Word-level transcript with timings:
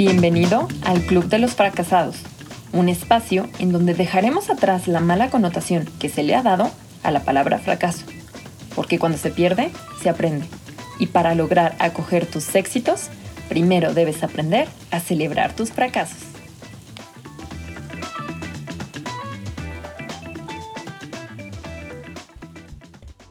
Bienvenido 0.00 0.66
al 0.86 1.02
Club 1.02 1.26
de 1.26 1.38
los 1.38 1.50
Fracasados, 1.56 2.22
un 2.72 2.88
espacio 2.88 3.50
en 3.58 3.70
donde 3.70 3.92
dejaremos 3.92 4.48
atrás 4.48 4.88
la 4.88 5.00
mala 5.00 5.28
connotación 5.28 5.86
que 6.00 6.08
se 6.08 6.22
le 6.22 6.34
ha 6.34 6.42
dado 6.42 6.70
a 7.02 7.10
la 7.10 7.20
palabra 7.20 7.58
fracaso, 7.58 8.06
porque 8.74 8.98
cuando 8.98 9.18
se 9.18 9.28
pierde, 9.28 9.70
se 10.02 10.08
aprende. 10.08 10.46
Y 10.98 11.08
para 11.08 11.34
lograr 11.34 11.76
acoger 11.78 12.24
tus 12.24 12.54
éxitos, 12.54 13.10
primero 13.50 13.92
debes 13.92 14.22
aprender 14.22 14.68
a 14.90 15.00
celebrar 15.00 15.52
tus 15.52 15.70
fracasos. 15.70 16.16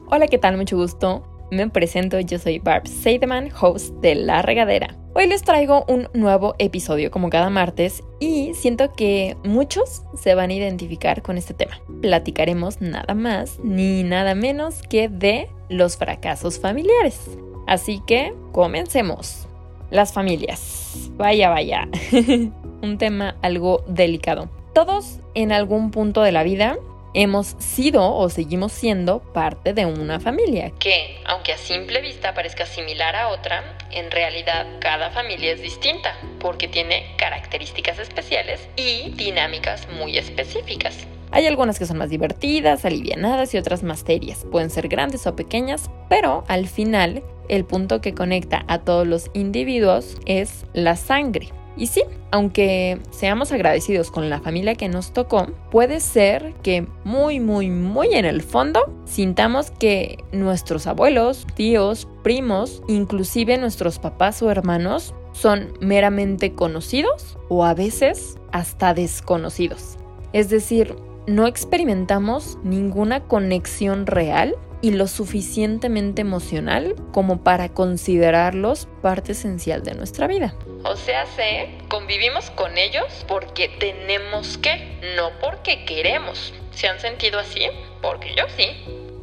Hola, 0.06 0.28
¿qué 0.28 0.38
tal? 0.38 0.56
Mucho 0.56 0.76
gusto. 0.76 1.26
Me 1.50 1.68
presento, 1.68 2.20
yo 2.20 2.38
soy 2.38 2.60
Barb 2.60 2.86
Seideman, 2.86 3.50
host 3.60 3.92
de 3.96 4.14
La 4.14 4.42
Regadera. 4.42 4.99
Hoy 5.12 5.26
les 5.26 5.42
traigo 5.42 5.84
un 5.88 6.08
nuevo 6.14 6.54
episodio 6.60 7.10
como 7.10 7.30
cada 7.30 7.50
martes 7.50 8.04
y 8.20 8.54
siento 8.54 8.92
que 8.92 9.36
muchos 9.42 10.04
se 10.14 10.36
van 10.36 10.50
a 10.50 10.54
identificar 10.54 11.20
con 11.20 11.36
este 11.36 11.52
tema. 11.52 11.80
Platicaremos 12.00 12.80
nada 12.80 13.14
más 13.14 13.58
ni 13.64 14.04
nada 14.04 14.36
menos 14.36 14.82
que 14.82 15.08
de 15.08 15.50
los 15.68 15.96
fracasos 15.96 16.60
familiares. 16.60 17.28
Así 17.66 18.00
que 18.06 18.32
comencemos. 18.52 19.48
Las 19.90 20.12
familias. 20.12 21.10
Vaya, 21.16 21.50
vaya. 21.50 21.88
un 22.82 22.96
tema 22.96 23.34
algo 23.42 23.82
delicado. 23.88 24.48
Todos 24.72 25.18
en 25.34 25.50
algún 25.50 25.90
punto 25.90 26.22
de 26.22 26.30
la 26.30 26.44
vida 26.44 26.78
hemos 27.14 27.56
sido 27.58 28.14
o 28.14 28.28
seguimos 28.28 28.72
siendo 28.72 29.20
parte 29.20 29.72
de 29.72 29.86
una 29.86 30.20
familia, 30.20 30.72
que 30.78 31.20
aunque 31.24 31.52
a 31.52 31.58
simple 31.58 32.00
vista 32.00 32.34
parezca 32.34 32.66
similar 32.66 33.16
a 33.16 33.28
otra, 33.28 33.76
en 33.90 34.10
realidad 34.10 34.66
cada 34.80 35.10
familia 35.10 35.52
es 35.52 35.62
distinta, 35.62 36.16
porque 36.38 36.68
tiene 36.68 37.14
características 37.16 37.98
especiales 37.98 38.68
y 38.76 39.10
dinámicas 39.10 39.88
muy 39.96 40.16
específicas. 40.16 41.06
Hay 41.32 41.46
algunas 41.46 41.78
que 41.78 41.86
son 41.86 41.98
más 41.98 42.10
divertidas, 42.10 42.84
alivianadas 42.84 43.54
y 43.54 43.58
otras 43.58 43.84
más 43.84 44.00
serias. 44.00 44.44
Pueden 44.50 44.68
ser 44.68 44.88
grandes 44.88 45.26
o 45.28 45.36
pequeñas, 45.36 45.88
pero 46.08 46.44
al 46.48 46.66
final 46.66 47.22
el 47.48 47.64
punto 47.64 48.00
que 48.00 48.14
conecta 48.14 48.64
a 48.66 48.80
todos 48.80 49.06
los 49.06 49.30
individuos 49.32 50.16
es 50.26 50.64
la 50.72 50.96
sangre. 50.96 51.48
Y 51.80 51.86
sí, 51.86 52.02
aunque 52.30 53.00
seamos 53.10 53.52
agradecidos 53.52 54.10
con 54.10 54.28
la 54.28 54.38
familia 54.38 54.74
que 54.74 54.90
nos 54.90 55.14
tocó, 55.14 55.46
puede 55.70 56.00
ser 56.00 56.52
que 56.62 56.86
muy, 57.04 57.40
muy, 57.40 57.70
muy 57.70 58.12
en 58.12 58.26
el 58.26 58.42
fondo 58.42 59.02
sintamos 59.06 59.70
que 59.70 60.22
nuestros 60.30 60.86
abuelos, 60.86 61.46
tíos, 61.54 62.06
primos, 62.22 62.82
inclusive 62.86 63.56
nuestros 63.56 63.98
papás 63.98 64.42
o 64.42 64.50
hermanos, 64.50 65.14
son 65.32 65.72
meramente 65.80 66.52
conocidos 66.52 67.38
o 67.48 67.64
a 67.64 67.72
veces 67.72 68.36
hasta 68.52 68.92
desconocidos. 68.92 69.96
Es 70.34 70.50
decir, 70.50 70.94
no 71.26 71.46
experimentamos 71.46 72.58
ninguna 72.62 73.20
conexión 73.20 74.06
real 74.06 74.56
y 74.82 74.92
lo 74.92 75.06
suficientemente 75.06 76.22
emocional 76.22 76.94
como 77.12 77.42
para 77.42 77.68
considerarlos 77.68 78.88
parte 79.02 79.32
esencial 79.32 79.82
de 79.82 79.94
nuestra 79.94 80.26
vida. 80.26 80.54
O 80.84 80.96
sea, 80.96 81.26
sé, 81.26 81.78
convivimos 81.88 82.50
con 82.50 82.78
ellos 82.78 83.24
porque 83.28 83.68
tenemos 83.78 84.56
que, 84.58 84.98
no 85.16 85.30
porque 85.40 85.84
queremos. 85.84 86.54
¿Se 86.72 86.88
han 86.88 86.98
sentido 86.98 87.38
así? 87.38 87.66
Porque 88.00 88.34
yo 88.34 88.44
sí. 88.56 88.68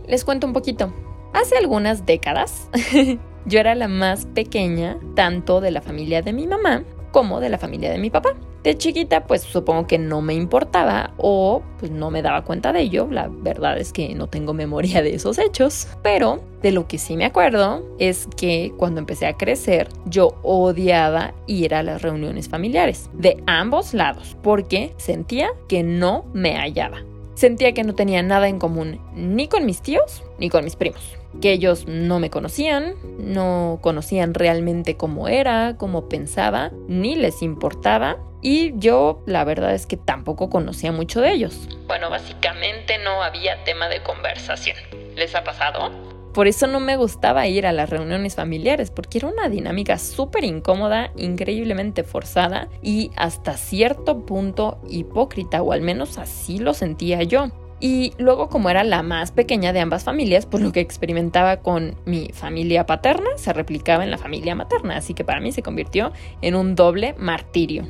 Les 0.08 0.24
cuento 0.24 0.46
un 0.46 0.54
poquito. 0.54 0.94
Hace 1.34 1.58
algunas 1.58 2.06
décadas, 2.06 2.70
yo 3.46 3.60
era 3.60 3.76
la 3.76 3.88
más 3.88 4.26
pequeña 4.28 4.98
tanto 5.16 5.60
de 5.62 5.72
la 5.72 5.82
familia 5.82 6.22
de 6.22 6.34
mi 6.34 6.48
mamá 6.48 6.84
como 7.12 7.40
de 7.40 7.50
la 7.50 7.58
familia 7.58 7.92
de 7.92 7.98
mi 7.98 8.10
papá. 8.10 8.36
De 8.68 8.78
chiquita, 8.78 9.24
pues 9.24 9.44
supongo 9.44 9.88
que 9.88 9.98
no 9.98 10.22
me 10.22 10.34
importaba 10.34 11.14
o 11.16 11.62
pues 11.80 11.90
no 11.90 12.12
me 12.12 12.22
daba 12.22 12.44
cuenta 12.44 12.74
de 12.74 12.82
ello. 12.82 13.08
La 13.10 13.30
verdad 13.30 13.78
es 13.78 13.94
que 13.94 14.14
no 14.14 14.28
tengo 14.28 14.54
memoria 14.54 15.02
de 15.02 15.16
esos 15.16 15.38
hechos. 15.38 15.88
Pero 16.04 16.42
de 16.62 16.74
lo 16.74 16.86
que 16.86 16.98
sí 16.98 17.16
me 17.16 17.24
acuerdo 17.24 17.86
es 17.98 18.28
que 18.36 18.74
cuando 18.76 19.00
empecé 19.00 19.26
a 19.26 19.38
crecer, 19.38 19.88
yo 20.06 20.38
odiaba 20.44 21.34
ir 21.46 21.74
a 21.74 21.82
las 21.82 22.02
reuniones 22.02 22.50
familiares 22.50 23.10
de 23.14 23.42
ambos 23.48 23.94
lados 23.94 24.36
porque 24.44 24.94
sentía 24.98 25.48
que 25.70 25.84
no 25.84 26.26
me 26.34 26.58
hallaba. 26.58 26.98
Sentía 27.36 27.72
que 27.72 27.86
no 27.86 27.96
tenía 27.96 28.22
nada 28.22 28.50
en 28.50 28.60
común 28.60 29.00
ni 29.16 29.48
con 29.48 29.66
mis 29.66 29.82
tíos 29.82 30.26
ni 30.40 30.50
con 30.50 30.66
mis 30.66 30.76
primos 30.76 31.16
que 31.42 31.52
ellos 31.52 31.86
no 31.88 32.20
me 32.20 32.30
conocían, 32.30 32.96
no 33.20 33.80
conocían 33.82 34.34
realmente 34.34 34.98
cómo 34.98 35.28
era, 35.28 35.76
cómo 35.78 36.10
pensaba, 36.10 36.72
ni 36.88 37.16
les 37.16 37.42
importaba. 37.42 38.18
Y 38.42 38.78
yo 38.78 39.24
la 39.26 39.44
verdad 39.44 39.74
es 39.74 39.88
que 39.88 39.98
tampoco 39.98 40.50
conocía 40.50 40.92
mucho 40.92 41.22
de 41.22 41.32
ellos. 41.32 41.68
Bueno, 41.88 42.10
básicamente 42.10 42.98
no 43.00 43.24
había 43.24 43.64
tema 43.64 43.90
de 43.90 44.04
conversación. 44.04 44.78
¿Les 45.16 45.34
ha 45.36 45.44
pasado? 45.44 45.92
Por 46.34 46.48
eso 46.48 46.68
no 46.68 46.80
me 46.80 46.98
gustaba 46.98 47.48
ir 47.48 47.66
a 47.66 47.72
las 47.72 47.90
reuniones 47.90 48.36
familiares, 48.36 48.92
porque 48.92 49.18
era 49.18 49.28
una 49.28 49.50
dinámica 49.50 49.98
súper 49.98 50.44
incómoda, 50.44 51.12
increíblemente 51.18 52.04
forzada 52.04 52.68
y 52.84 53.10
hasta 53.16 53.58
cierto 53.58 54.24
punto 54.24 54.80
hipócrita, 54.88 55.64
o 55.64 55.72
al 55.72 55.82
menos 55.82 56.20
así 56.20 56.60
lo 56.60 56.76
sentía 56.76 57.24
yo. 57.24 57.50
Y 57.80 58.14
luego 58.18 58.50
como 58.50 58.70
era 58.70 58.84
la 58.84 59.04
más 59.04 59.32
pequeña 59.32 59.72
de 59.72 59.80
ambas 59.80 60.04
familias, 60.04 60.46
pues 60.46 60.64
lo 60.64 60.72
que 60.72 60.80
experimentaba 60.80 61.58
con 61.58 61.96
mi 62.06 62.30
familia 62.34 62.86
paterna 62.86 63.30
se 63.36 63.54
replicaba 63.54 64.04
en 64.04 64.12
la 64.12 64.18
familia 64.18 64.56
materna, 64.56 64.98
así 64.98 65.14
que 65.14 65.24
para 65.24 65.42
mí 65.42 65.52
se 65.52 65.62
convirtió 65.62 66.12
en 66.42 66.56
un 66.56 66.74
doble 66.74 67.14
martirio. 67.20 67.86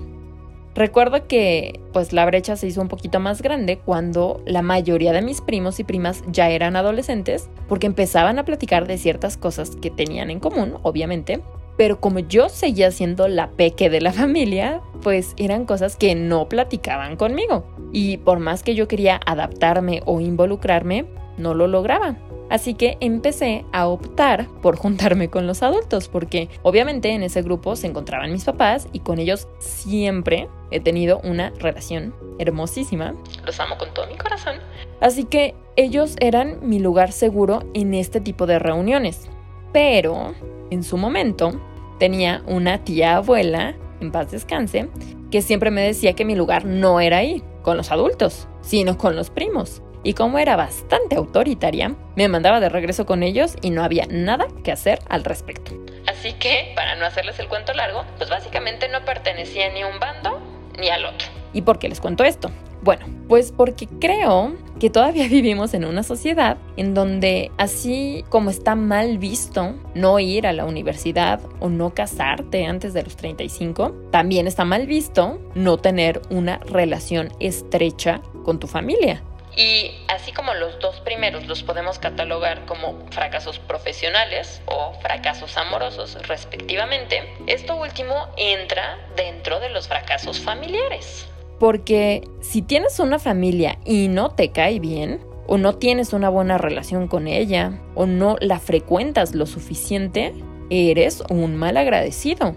Recuerdo 0.77 1.25
que 1.27 1.79
pues 1.91 2.13
la 2.13 2.23
brecha 2.27 2.55
se 2.55 2.67
hizo 2.67 2.81
un 2.81 2.87
poquito 2.87 3.19
más 3.19 3.41
grande 3.41 3.79
cuando 3.79 4.43
la 4.45 4.61
mayoría 4.61 5.11
de 5.11 5.23
mis 5.23 5.41
primos 5.41 5.79
y 5.79 5.83
primas 5.83 6.23
ya 6.27 6.49
eran 6.51 6.75
adolescentes 6.75 7.49
porque 7.67 7.87
empezaban 7.87 8.37
a 8.37 8.45
platicar 8.45 8.85
de 8.85 8.99
ciertas 8.99 9.37
cosas 9.37 9.75
que 9.75 9.89
tenían 9.89 10.29
en 10.29 10.39
común, 10.39 10.75
obviamente, 10.83 11.41
pero 11.77 12.01
como 12.01 12.19
yo 12.19 12.49
seguía 12.49 12.91
siendo 12.91 13.27
la 13.27 13.51
peque 13.51 13.89
de 13.89 14.01
la 14.01 14.11
familia, 14.13 14.81
pues 15.01 15.33
eran 15.37 15.65
cosas 15.65 15.95
que 15.95 16.15
no 16.15 16.49
platicaban 16.49 17.15
conmigo. 17.15 17.65
Y 17.93 18.17
por 18.17 18.39
más 18.39 18.63
que 18.63 18.75
yo 18.75 18.87
quería 18.87 19.19
adaptarme 19.25 20.01
o 20.05 20.19
involucrarme, 20.19 21.05
no 21.37 21.53
lo 21.53 21.67
lograba. 21.67 22.17
Así 22.49 22.75
que 22.75 22.97
empecé 23.01 23.65
a 23.73 23.87
optar 23.87 24.47
por 24.61 24.77
juntarme 24.77 25.29
con 25.29 25.47
los 25.47 25.63
adultos, 25.63 26.07
porque 26.07 26.49
obviamente 26.63 27.11
en 27.11 27.23
ese 27.23 27.41
grupo 27.41 27.75
se 27.75 27.87
encontraban 27.87 28.31
mis 28.31 28.45
papás 28.45 28.87
y 28.93 28.99
con 28.99 29.19
ellos 29.19 29.47
siempre 29.59 30.47
he 30.71 30.79
tenido 30.79 31.19
una 31.23 31.51
relación 31.59 32.15
hermosísima. 32.39 33.15
Los 33.45 33.59
amo 33.59 33.77
con 33.77 33.93
todo 33.93 34.07
mi 34.07 34.15
corazón. 34.15 34.55
Así 35.01 35.25
que 35.25 35.55
ellos 35.75 36.15
eran 36.21 36.57
mi 36.61 36.79
lugar 36.79 37.11
seguro 37.11 37.63
en 37.73 37.93
este 37.93 38.21
tipo 38.21 38.45
de 38.47 38.59
reuniones. 38.59 39.27
Pero 39.71 40.33
en 40.71 40.83
su 40.83 40.97
momento 40.97 41.59
tenía 41.99 42.43
una 42.45 42.83
tía 42.83 43.17
abuela, 43.17 43.75
en 44.01 44.11
paz 44.11 44.31
descanse, 44.31 44.89
que 45.31 45.41
siempre 45.41 45.71
me 45.71 45.81
decía 45.81 46.13
que 46.13 46.25
mi 46.25 46.35
lugar 46.35 46.65
no 46.65 46.99
era 46.99 47.17
ahí, 47.17 47.43
con 47.61 47.77
los 47.77 47.91
adultos, 47.91 48.47
sino 48.61 48.97
con 48.97 49.15
los 49.15 49.29
primos. 49.29 49.81
Y 50.03 50.13
como 50.13 50.39
era 50.39 50.55
bastante 50.55 51.15
autoritaria, 51.15 51.95
me 52.15 52.29
mandaba 52.29 52.59
de 52.59 52.69
regreso 52.69 53.05
con 53.05 53.23
ellos 53.23 53.55
y 53.61 53.71
no 53.71 53.83
había 53.83 54.05
nada 54.09 54.47
que 54.63 54.71
hacer 54.71 54.99
al 55.09 55.23
respecto. 55.23 55.71
Así 56.07 56.33
que, 56.33 56.71
para 56.75 56.95
no 56.95 57.05
hacerles 57.05 57.39
el 57.39 57.49
cuento 57.49 57.73
largo, 57.73 58.05
pues 58.17 58.29
básicamente 58.29 58.87
no 58.87 59.03
pertenecía 59.03 59.69
ni 59.73 59.81
a 59.81 59.87
un 59.87 59.99
bando 59.99 60.39
ni 60.79 60.89
al 60.89 61.05
otro. 61.05 61.27
¿Y 61.51 61.61
por 61.61 61.79
qué 61.79 61.89
les 61.89 61.99
cuento 61.99 62.23
esto? 62.23 62.51
Bueno, 62.81 63.05
pues 63.27 63.51
porque 63.51 63.87
creo 63.87 64.55
que 64.79 64.89
todavía 64.89 65.27
vivimos 65.29 65.73
en 65.73 65.85
una 65.85 66.03
sociedad 66.03 66.57
en 66.77 66.93
donde 66.93 67.51
así 67.57 68.23
como 68.29 68.49
está 68.49 68.75
mal 68.75 69.17
visto 69.17 69.75
no 69.95 70.19
ir 70.19 70.47
a 70.47 70.53
la 70.53 70.65
universidad 70.65 71.41
o 71.59 71.69
no 71.69 71.93
casarte 71.93 72.65
antes 72.65 72.93
de 72.93 73.03
los 73.03 73.15
35, 73.15 73.93
también 74.11 74.47
está 74.47 74.65
mal 74.65 74.87
visto 74.87 75.39
no 75.55 75.77
tener 75.77 76.21
una 76.29 76.59
relación 76.59 77.31
estrecha 77.39 78.21
con 78.43 78.59
tu 78.59 78.67
familia. 78.67 79.23
Y 79.57 79.91
así 80.07 80.31
como 80.33 80.53
los 80.53 80.77
dos 80.79 80.99
primeros 80.99 81.47
los 81.47 81.63
podemos 81.63 81.97
catalogar 81.97 82.65
como 82.67 83.07
fracasos 83.09 83.57
profesionales 83.57 84.61
o 84.67 84.93
fracasos 85.01 85.57
amorosos 85.57 86.15
respectivamente, 86.27 87.33
esto 87.47 87.75
último 87.75 88.13
entra 88.37 88.99
dentro 89.15 89.59
de 89.59 89.69
los 89.69 89.87
fracasos 89.87 90.39
familiares. 90.39 91.27
Porque 91.59 92.27
si 92.39 92.61
tienes 92.61 92.99
una 92.99 93.19
familia 93.19 93.79
y 93.85 94.07
no 94.07 94.29
te 94.29 94.51
cae 94.51 94.79
bien, 94.79 95.21
o 95.47 95.57
no 95.57 95.75
tienes 95.75 96.13
una 96.13 96.29
buena 96.29 96.57
relación 96.57 97.07
con 97.07 97.27
ella, 97.27 97.81
o 97.95 98.05
no 98.05 98.35
la 98.39 98.59
frecuentas 98.59 99.33
lo 99.33 99.45
suficiente, 99.45 100.33
eres 100.69 101.23
un 101.29 101.55
mal 101.55 101.77
agradecido. 101.77 102.55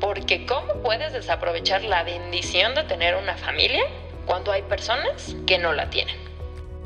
Porque 0.00 0.46
¿cómo 0.46 0.82
puedes 0.82 1.12
desaprovechar 1.12 1.84
la 1.84 2.02
bendición 2.02 2.74
de 2.74 2.84
tener 2.84 3.14
una 3.16 3.36
familia 3.36 3.82
cuando 4.26 4.50
hay 4.50 4.62
personas 4.62 5.36
que 5.46 5.58
no 5.58 5.74
la 5.74 5.90
tienen? 5.90 6.16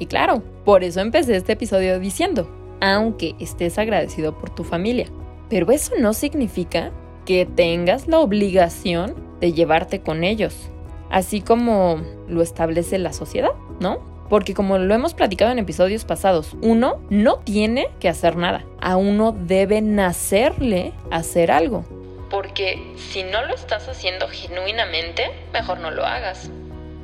Y 0.01 0.07
claro, 0.07 0.43
por 0.65 0.83
eso 0.83 1.01
empecé 1.01 1.37
este 1.37 1.53
episodio 1.53 2.01
diciendo, 2.01 2.51
aunque 2.81 3.37
estés 3.39 3.79
agradecido 3.79 4.37
por 4.37 4.51
tu 4.51 4.65
familia, 4.65 5.07
pero 5.49 5.71
eso 5.71 5.93
no 5.99 6.13
significa 6.13 6.91
que 7.25 7.47
tengas 7.47 8.09
la 8.09 8.19
obligación 8.19 9.15
de 9.41 9.53
llevarte 9.53 10.01
con 10.01 10.25
ellos, 10.25 10.71
así 11.15 11.41
como 11.41 12.03
lo 12.27 12.43
establece 12.43 12.99
la 12.99 13.13
sociedad, 13.13 13.53
¿no? 13.79 14.01
Porque 14.29 14.53
como 14.53 14.79
lo 14.79 14.93
hemos 14.93 15.15
platicado 15.15 15.53
en 15.53 15.61
episodios 15.61 16.05
pasados, 16.05 16.57
uno 16.61 16.97
no 17.09 17.37
tiene 17.37 17.87
que 18.01 18.09
hacer 18.09 18.35
nada, 18.37 18.65
a 18.81 18.97
uno 18.97 19.31
debe 19.31 19.81
nacerle 19.81 20.93
hacer 21.13 21.53
algo. 21.53 21.85
Porque 22.31 22.83
si 22.97 23.23
no 23.23 23.47
lo 23.47 23.55
estás 23.55 23.89
haciendo 23.89 24.27
genuinamente, 24.27 25.31
mejor 25.53 25.79
no 25.79 25.93
lo 25.93 26.05
hagas. 26.05 26.51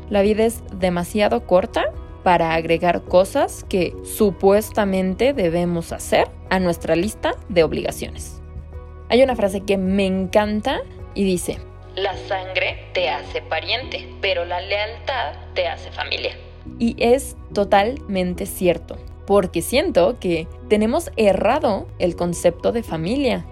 La 0.08 0.22
vida 0.22 0.44
es 0.44 0.60
demasiado 0.72 1.46
corta 1.46 1.84
para 2.24 2.54
agregar 2.54 3.02
cosas 3.02 3.64
que 3.68 3.94
supuestamente 4.02 5.34
debemos 5.34 5.92
hacer 5.92 6.26
a 6.48 6.58
nuestra 6.58 6.96
lista 6.96 7.36
de 7.48 7.62
obligaciones. 7.62 8.42
Hay 9.08 9.22
una 9.22 9.36
frase 9.36 9.60
que 9.60 9.76
me 9.76 10.06
encanta 10.06 10.80
y 11.14 11.22
dice, 11.22 11.60
la 11.96 12.16
sangre 12.28 12.78
te 12.92 13.08
hace 13.08 13.42
pariente, 13.42 14.08
pero 14.20 14.44
la 14.44 14.60
lealtad 14.60 15.34
te 15.54 15.66
hace 15.66 15.90
familia. 15.90 16.36
Y 16.78 16.96
es 16.98 17.36
totalmente 17.52 18.46
cierto, 18.46 18.96
porque 19.26 19.62
siento 19.62 20.18
que 20.18 20.46
tenemos 20.68 21.10
errado 21.16 21.86
el 21.98 22.16
concepto 22.16 22.72
de 22.72 22.82
familia. 22.82 23.46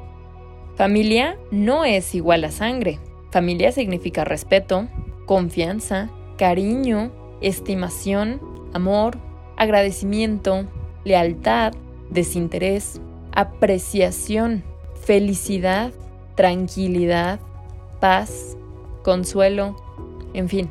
Familia 0.77 1.37
no 1.51 1.85
es 1.85 2.15
igual 2.15 2.45
a 2.45 2.51
sangre. 2.51 3.01
Familia 3.31 3.73
significa 3.73 4.25
respeto, 4.25 4.89
confianza, 5.27 6.11
cariño, 6.37 7.11
estimación, 7.41 8.41
amor, 8.73 9.19
agradecimiento, 9.57 10.67
lealtad, 11.05 11.73
desinterés, 12.11 13.01
apreciación, 13.33 14.63
felicidad, 15.01 15.93
tranquilidad, 16.37 17.41
paz, 18.01 18.57
consuelo, 19.03 19.77
en 20.35 20.49
fin. 20.49 20.71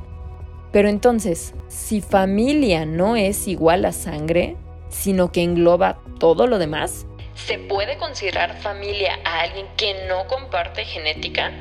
Pero 0.71 0.89
entonces, 0.89 1.53
si 1.67 2.01
familia 2.01 2.85
no 2.85 3.15
es 3.15 3.47
igual 3.47 3.85
a 3.85 3.91
sangre, 3.91 4.57
sino 4.89 5.31
que 5.31 5.43
engloba 5.43 5.99
todo 6.19 6.47
lo 6.47 6.59
demás, 6.59 7.05
¿se 7.35 7.59
puede 7.59 7.97
considerar 7.97 8.57
familia 8.57 9.19
a 9.23 9.41
alguien 9.41 9.65
que 9.77 10.07
no 10.07 10.27
comparte 10.27 10.85
genética? 10.85 11.51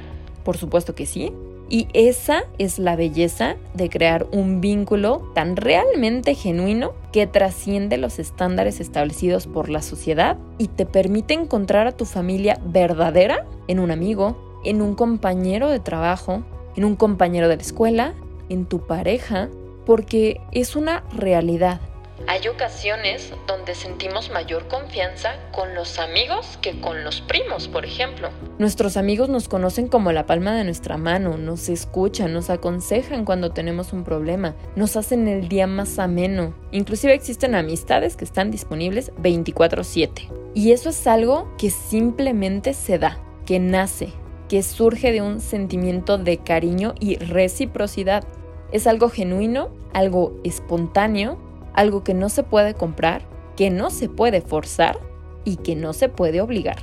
Por 0.44 0.56
supuesto 0.56 0.94
que 0.94 1.06
sí. 1.06 1.32
Y 1.68 1.88
esa 1.94 2.44
es 2.58 2.78
la 2.78 2.94
belleza 2.94 3.56
de 3.74 3.90
crear 3.90 4.26
un 4.30 4.60
vínculo 4.60 5.32
tan 5.34 5.56
realmente 5.56 6.36
genuino 6.36 6.94
que 7.12 7.26
trasciende 7.26 7.96
los 7.96 8.20
estándares 8.20 8.78
establecidos 8.78 9.48
por 9.48 9.68
la 9.68 9.82
sociedad 9.82 10.36
y 10.58 10.68
te 10.68 10.86
permite 10.86 11.34
encontrar 11.34 11.88
a 11.88 11.92
tu 11.92 12.04
familia 12.04 12.60
verdadera 12.64 13.46
en 13.66 13.80
un 13.80 13.90
amigo, 13.90 14.45
en 14.66 14.82
un 14.82 14.94
compañero 14.94 15.70
de 15.70 15.80
trabajo, 15.80 16.42
en 16.76 16.84
un 16.84 16.96
compañero 16.96 17.48
de 17.48 17.56
la 17.56 17.62
escuela, 17.62 18.14
en 18.48 18.66
tu 18.66 18.86
pareja, 18.86 19.48
porque 19.84 20.40
es 20.52 20.76
una 20.76 21.04
realidad. 21.12 21.80
Hay 22.28 22.48
ocasiones 22.48 23.32
donde 23.46 23.74
sentimos 23.74 24.30
mayor 24.30 24.66
confianza 24.68 25.34
con 25.52 25.74
los 25.74 25.98
amigos 25.98 26.58
que 26.60 26.80
con 26.80 27.04
los 27.04 27.20
primos, 27.20 27.68
por 27.68 27.84
ejemplo. 27.84 28.30
Nuestros 28.58 28.96
amigos 28.96 29.28
nos 29.28 29.48
conocen 29.48 29.86
como 29.86 30.10
la 30.12 30.26
palma 30.26 30.56
de 30.56 30.64
nuestra 30.64 30.96
mano, 30.96 31.36
nos 31.36 31.68
escuchan, 31.68 32.32
nos 32.32 32.50
aconsejan 32.50 33.24
cuando 33.24 33.52
tenemos 33.52 33.92
un 33.92 34.02
problema, 34.02 34.56
nos 34.74 34.96
hacen 34.96 35.28
el 35.28 35.48
día 35.48 35.66
más 35.66 35.98
ameno. 35.98 36.54
Inclusive 36.72 37.14
existen 37.14 37.54
amistades 37.54 38.16
que 38.16 38.24
están 38.24 38.50
disponibles 38.50 39.12
24/7. 39.18 40.28
Y 40.54 40.72
eso 40.72 40.88
es 40.88 41.06
algo 41.06 41.54
que 41.58 41.70
simplemente 41.70 42.72
se 42.72 42.98
da, 42.98 43.18
que 43.44 43.60
nace, 43.60 44.12
que 44.48 44.62
surge 44.62 45.12
de 45.12 45.22
un 45.22 45.40
sentimiento 45.40 46.18
de 46.18 46.38
cariño 46.38 46.94
y 47.00 47.16
reciprocidad. 47.16 48.24
Es 48.72 48.86
algo 48.86 49.08
genuino, 49.08 49.68
algo 49.92 50.38
espontáneo, 50.44 51.38
algo 51.74 52.04
que 52.04 52.14
no 52.14 52.28
se 52.28 52.42
puede 52.42 52.74
comprar, 52.74 53.22
que 53.56 53.70
no 53.70 53.90
se 53.90 54.08
puede 54.08 54.40
forzar 54.40 54.98
y 55.44 55.56
que 55.56 55.76
no 55.76 55.92
se 55.92 56.08
puede 56.08 56.40
obligar. 56.40 56.78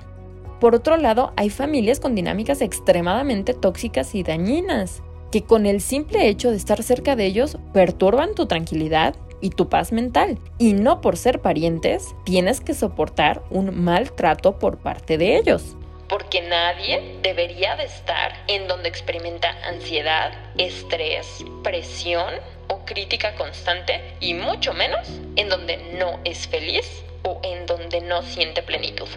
Por 0.59 0.75
otro 0.75 0.97
lado, 0.97 1.33
hay 1.35 1.49
familias 1.49 1.99
con 1.99 2.15
dinámicas 2.15 2.61
extremadamente 2.61 3.53
tóxicas 3.53 4.15
y 4.15 4.23
dañinas, 4.23 5.03
que 5.31 5.43
con 5.43 5.65
el 5.65 5.81
simple 5.81 6.27
hecho 6.27 6.51
de 6.51 6.57
estar 6.57 6.81
cerca 6.83 7.15
de 7.15 7.25
ellos 7.25 7.57
perturban 7.73 8.35
tu 8.35 8.45
tranquilidad 8.45 9.15
y 9.41 9.49
tu 9.49 9.67
paz 9.67 9.91
mental. 9.91 10.37
Y 10.57 10.73
no 10.73 11.01
por 11.01 11.17
ser 11.17 11.41
parientes, 11.41 12.15
tienes 12.23 12.61
que 12.61 12.73
soportar 12.73 13.43
un 13.49 13.83
maltrato 13.83 14.57
por 14.57 14.77
parte 14.77 15.17
de 15.17 15.37
ellos 15.37 15.75
porque 16.13 16.43
nadie 16.43 17.17
debería 17.23 17.75
de 17.75 17.85
estar 17.85 18.33
en 18.45 18.67
donde 18.67 18.87
experimenta 18.87 19.49
ansiedad, 19.67 20.31
estrés, 20.59 21.43
presión 21.63 22.35
o 22.67 22.85
crítica 22.85 23.33
constante 23.33 23.99
y 24.19 24.35
mucho 24.35 24.75
menos 24.75 25.09
en 25.37 25.49
donde 25.49 25.77
no 25.97 26.19
es 26.23 26.47
feliz 26.47 27.03
o 27.23 27.41
en 27.41 27.65
donde 27.65 28.01
no 28.01 28.21
siente 28.21 28.61
plenitud. 28.61 29.07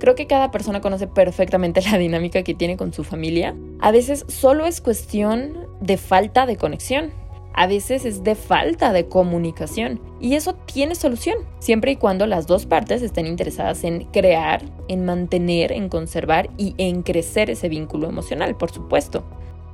Creo 0.00 0.14
que 0.14 0.26
cada 0.26 0.50
persona 0.50 0.80
conoce 0.80 1.06
perfectamente 1.06 1.82
la 1.82 1.98
dinámica 1.98 2.42
que 2.42 2.54
tiene 2.54 2.78
con 2.78 2.94
su 2.94 3.04
familia. 3.04 3.54
A 3.80 3.90
veces 3.90 4.24
solo 4.28 4.64
es 4.64 4.80
cuestión 4.80 5.68
de 5.82 5.98
falta 5.98 6.46
de 6.46 6.56
conexión 6.56 7.12
a 7.54 7.66
veces 7.66 8.04
es 8.04 8.24
de 8.24 8.34
falta 8.34 8.92
de 8.92 9.08
comunicación. 9.08 10.00
Y 10.20 10.34
eso 10.34 10.54
tiene 10.54 10.94
solución, 10.94 11.36
siempre 11.58 11.92
y 11.92 11.96
cuando 11.96 12.26
las 12.26 12.46
dos 12.46 12.66
partes 12.66 13.02
estén 13.02 13.26
interesadas 13.26 13.84
en 13.84 14.04
crear, 14.06 14.62
en 14.88 15.04
mantener, 15.04 15.72
en 15.72 15.88
conservar 15.88 16.48
y 16.56 16.74
en 16.78 17.02
crecer 17.02 17.50
ese 17.50 17.68
vínculo 17.68 18.08
emocional, 18.08 18.56
por 18.56 18.70
supuesto. 18.70 19.24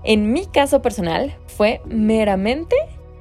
En 0.05 0.33
mi 0.33 0.47
caso 0.47 0.81
personal 0.81 1.37
fue 1.47 1.81
meramente 1.87 2.77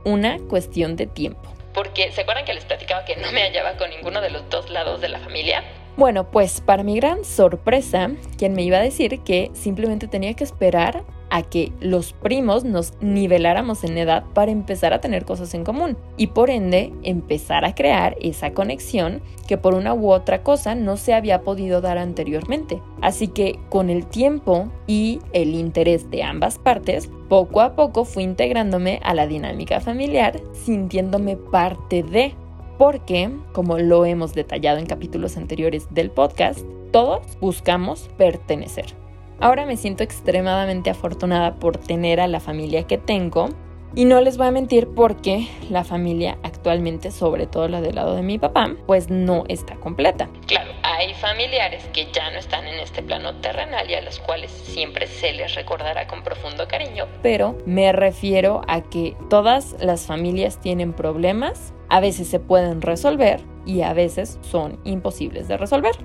una 0.05 0.39
cuestión 0.39 0.95
de 0.95 1.07
tiempo. 1.07 1.41
Porque, 1.73 2.11
¿se 2.11 2.21
acuerdan 2.21 2.45
que 2.45 2.53
les 2.53 2.65
platicaba 2.65 3.05
que 3.05 3.15
no 3.17 3.31
me 3.31 3.41
hallaba 3.41 3.77
con 3.77 3.89
ninguno 3.89 4.21
de 4.21 4.31
los 4.31 4.49
dos 4.49 4.69
lados 4.69 5.01
de 5.01 5.09
la 5.09 5.19
familia? 5.19 5.63
Bueno, 5.97 6.29
pues 6.29 6.61
para 6.61 6.83
mi 6.83 6.95
gran 6.95 7.25
sorpresa, 7.25 8.11
quien 8.37 8.53
me 8.53 8.61
iba 8.61 8.77
a 8.77 8.81
decir 8.81 9.19
que 9.21 9.49
simplemente 9.53 10.07
tenía 10.07 10.33
que 10.35 10.43
esperar 10.43 11.03
a 11.29 11.43
que 11.43 11.71
los 11.79 12.13
primos 12.13 12.63
nos 12.63 12.93
niveláramos 13.01 13.83
en 13.83 13.97
edad 13.97 14.23
para 14.33 14.51
empezar 14.51 14.93
a 14.93 15.01
tener 15.01 15.25
cosas 15.25 15.53
en 15.53 15.63
común 15.63 15.97
y 16.17 16.27
por 16.27 16.49
ende 16.49 16.93
empezar 17.03 17.65
a 17.65 17.75
crear 17.75 18.15
esa 18.21 18.51
conexión 18.53 19.21
que 19.47 19.57
por 19.57 19.73
una 19.73 19.93
u 19.93 20.11
otra 20.11 20.43
cosa 20.43 20.75
no 20.75 20.97
se 20.97 21.13
había 21.13 21.41
podido 21.41 21.81
dar 21.81 21.97
anteriormente. 21.97 22.81
Así 23.01 23.27
que 23.27 23.59
con 23.69 23.89
el 23.89 24.05
tiempo 24.05 24.71
y 24.87 25.19
el 25.33 25.53
interés 25.53 26.09
de 26.09 26.23
ambas 26.23 26.57
partes, 26.59 27.09
poco 27.29 27.61
a 27.61 27.75
poco 27.75 28.05
fui 28.05 28.23
integrándome 28.23 28.99
a 29.03 29.13
la 29.13 29.27
dinámica 29.27 29.79
familiar, 29.79 30.39
sintiéndome 30.53 31.37
parte 31.37 32.03
de 32.03 32.33
porque, 32.77 33.31
como 33.53 33.79
lo 33.79 34.05
hemos 34.05 34.33
detallado 34.33 34.77
en 34.77 34.85
capítulos 34.85 35.35
anteriores 35.35 35.87
del 35.89 36.11
podcast, 36.11 36.59
todos 36.91 37.21
buscamos 37.39 38.09
pertenecer. 38.17 39.06
Ahora 39.39 39.65
me 39.65 39.77
siento 39.77 40.03
extremadamente 40.03 40.89
afortunada 40.89 41.55
por 41.55 41.77
tener 41.77 42.19
a 42.19 42.27
la 42.27 42.39
familia 42.39 42.87
que 42.87 42.97
tengo 42.97 43.49
y 43.95 44.05
no 44.05 44.19
les 44.19 44.37
voy 44.37 44.47
a 44.47 44.51
mentir 44.51 44.87
porque 44.87 45.47
la 45.69 45.83
familia 45.83 46.37
actualmente, 46.43 47.11
sobre 47.11 47.45
todo 47.45 47.67
la 47.67 47.79
del 47.79 47.95
lado 47.95 48.15
de 48.15 48.23
mi 48.23 48.39
papá, 48.39 48.75
pues 48.87 49.09
no 49.09 49.43
está 49.47 49.75
completa. 49.75 50.27
Claro, 50.47 50.71
hay 50.81 51.13
familiares 51.13 51.85
que 51.93 52.07
ya 52.11 52.31
no 52.31 52.39
están 52.39 52.67
en 52.67 52.79
este 52.79 53.03
plano 53.03 53.35
terrenal 53.35 53.89
y 53.89 53.93
a 53.93 54.01
los 54.01 54.19
cuales 54.19 54.51
siempre 54.51 55.05
se 55.05 55.31
les 55.33 55.53
recordará 55.53 56.07
con 56.07 56.23
profundo 56.23 56.67
cariño, 56.67 57.05
pero 57.21 57.57
me 57.65 57.91
refiero 57.91 58.61
a 58.67 58.81
que 58.81 59.15
todas 59.29 59.75
las 59.79 60.07
familias 60.07 60.59
tienen 60.59 60.93
problemas, 60.93 61.73
a 61.89 61.99
veces 61.99 62.27
se 62.27 62.39
pueden 62.39 62.81
resolver 62.81 63.41
y 63.65 63.83
a 63.83 63.93
veces 63.93 64.39
son 64.41 64.79
imposibles 64.83 65.47
de 65.47 65.57
resolver. 65.57 65.95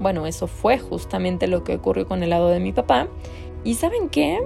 Bueno, 0.00 0.26
eso 0.26 0.46
fue 0.46 0.78
justamente 0.78 1.46
lo 1.46 1.64
que 1.64 1.76
ocurrió 1.76 2.06
con 2.06 2.22
el 2.22 2.30
lado 2.30 2.48
de 2.48 2.60
mi 2.60 2.72
papá. 2.72 3.08
¿Y 3.64 3.74
saben 3.74 4.08
qué? 4.08 4.38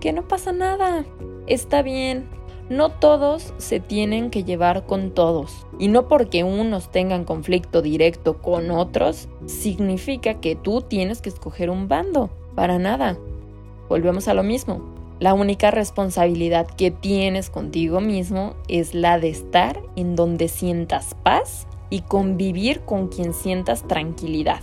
Que 0.00 0.12
no 0.12 0.26
pasa 0.26 0.52
nada. 0.52 1.04
Está 1.46 1.82
bien. 1.82 2.28
No 2.68 2.90
todos 2.90 3.54
se 3.56 3.80
tienen 3.80 4.30
que 4.30 4.44
llevar 4.44 4.84
con 4.84 5.12
todos. 5.12 5.66
Y 5.78 5.88
no 5.88 6.06
porque 6.06 6.44
unos 6.44 6.90
tengan 6.90 7.24
conflicto 7.24 7.80
directo 7.80 8.38
con 8.42 8.70
otros, 8.70 9.28
significa 9.46 10.34
que 10.34 10.54
tú 10.54 10.82
tienes 10.82 11.22
que 11.22 11.30
escoger 11.30 11.70
un 11.70 11.88
bando. 11.88 12.28
Para 12.54 12.78
nada. 12.78 13.16
Volvemos 13.88 14.28
a 14.28 14.34
lo 14.34 14.42
mismo. 14.42 14.82
La 15.18 15.34
única 15.34 15.72
responsabilidad 15.72 16.68
que 16.68 16.92
tienes 16.92 17.50
contigo 17.50 18.00
mismo 18.00 18.54
es 18.68 18.94
la 18.94 19.18
de 19.18 19.30
estar 19.30 19.80
en 19.96 20.14
donde 20.14 20.46
sientas 20.46 21.16
paz 21.24 21.66
y 21.90 22.02
convivir 22.02 22.82
con 22.82 23.08
quien 23.08 23.34
sientas 23.34 23.82
tranquilidad. 23.88 24.60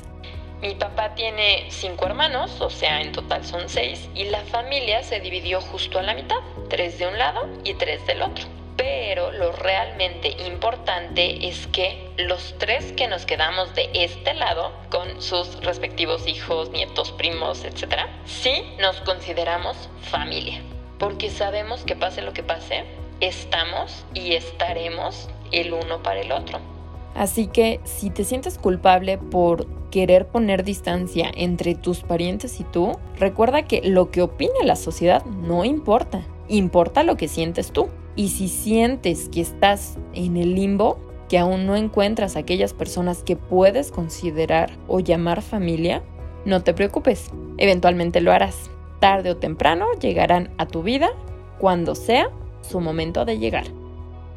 Mi 0.66 0.74
papá 0.74 1.14
tiene 1.14 1.68
cinco 1.70 2.08
hermanos, 2.08 2.60
o 2.60 2.72
sea, 2.72 3.00
en 3.00 3.12
total 3.12 3.46
son 3.46 3.70
seis, 3.70 4.10
y 4.16 4.24
la 4.24 4.40
familia 4.46 5.04
se 5.04 5.20
dividió 5.20 5.62
justo 5.62 6.00
a 6.00 6.02
la 6.02 6.16
mitad, 6.16 6.38
tres 6.72 6.98
de 6.98 7.06
un 7.06 7.20
lado 7.20 7.48
y 7.64 7.76
tres 7.76 8.04
del 8.08 8.24
otro. 8.24 8.46
Pero 8.76 9.32
lo 9.32 9.52
realmente 9.52 10.30
importante 10.48 11.48
es 11.48 11.68
que 11.68 12.10
los 12.18 12.56
tres 12.58 12.94
que 12.94 13.08
nos 13.08 13.28
quedamos 13.28 13.76
de 13.76 13.92
este 13.94 14.34
lado, 14.34 14.72
con 14.90 15.22
sus 15.22 15.64
respectivos 15.64 16.28
hijos, 16.28 16.72
nietos, 16.72 17.12
primos, 17.12 17.64
etc., 17.64 18.08
sí 18.26 18.64
nos 18.80 19.00
consideramos 19.02 19.78
familia. 20.02 20.64
porque 20.98 21.30
sabemos 21.30 21.84
que 21.84 21.96
pase 21.96 22.24
lo 22.24 22.34
que 22.34 22.42
pase, 22.42 22.86
estamos 23.20 24.04
y 24.16 24.34
estaremos 24.34 25.30
el 25.52 25.74
uno 25.74 26.02
para 26.02 26.22
el 26.22 26.32
otro. 26.32 26.75
Así 27.16 27.48
que 27.48 27.80
si 27.86 28.10
te 28.10 28.26
sientes 28.26 28.58
culpable 28.58 29.18
por 29.18 29.68
querer 29.90 30.28
poner 30.28 30.66
distancia 30.66 31.32
entre 31.34 31.74
tus 31.74 32.02
parientes 32.02 32.60
y 32.60 32.66
tú, 32.66 32.92
recuerda 33.18 33.64
que 33.64 33.82
lo 33.84 34.12
que 34.12 34.22
opine 34.22 34.54
la 34.64 34.76
sociedad 34.76 35.24
no 35.26 35.64
importa, 35.64 36.28
importa 36.50 37.04
lo 37.04 37.16
que 37.16 37.30
sientes 37.30 37.72
tú. 37.72 37.88
Y 38.18 38.30
si 38.30 38.50
sientes 38.50 39.30
que 39.30 39.42
estás 39.42 39.98
en 40.14 40.38
el 40.38 40.56
limbo, 40.56 41.00
que 41.30 41.40
aún 41.40 41.66
no 41.66 41.76
encuentras 41.76 42.36
aquellas 42.36 42.74
personas 42.74 43.24
que 43.24 43.36
puedes 43.36 43.92
considerar 43.92 44.72
o 44.88 45.00
llamar 45.00 45.42
familia, 45.42 46.04
no 46.46 46.64
te 46.64 46.74
preocupes, 46.74 47.32
eventualmente 47.58 48.22
lo 48.22 48.32
harás. 48.32 48.70
Tarde 49.00 49.32
o 49.32 49.38
temprano 49.38 49.88
llegarán 50.00 50.54
a 50.58 50.66
tu 50.66 50.84
vida 50.84 51.10
cuando 51.60 51.96
sea 51.96 52.30
su 52.62 52.80
momento 52.80 53.26
de 53.26 53.40
llegar. 53.40 53.66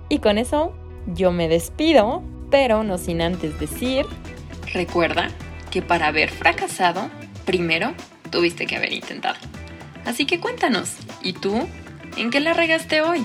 Y 0.08 0.18
con 0.18 0.38
eso 0.38 0.72
yo 1.06 1.32
me 1.32 1.48
despido, 1.48 2.22
pero 2.50 2.82
no 2.82 2.98
sin 2.98 3.20
antes 3.20 3.58
decir, 3.58 4.06
recuerda 4.72 5.28
que 5.70 5.82
para 5.82 6.08
haber 6.08 6.30
fracasado, 6.30 7.10
primero 7.44 7.94
tuviste 8.30 8.66
que 8.66 8.76
haber 8.76 8.92
intentado. 8.92 9.36
Así 10.04 10.26
que 10.26 10.40
cuéntanos, 10.40 10.96
¿y 11.22 11.34
tú 11.34 11.68
en 12.16 12.30
qué 12.30 12.40
la 12.40 12.54
regaste 12.54 13.02
hoy? 13.02 13.24